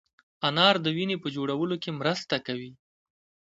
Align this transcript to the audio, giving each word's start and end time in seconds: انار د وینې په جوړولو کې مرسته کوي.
انار 0.47 0.75
د 0.81 0.87
وینې 0.95 1.17
په 1.23 1.27
جوړولو 1.35 1.75
کې 1.83 1.97
مرسته 1.99 2.35
کوي. 2.47 2.71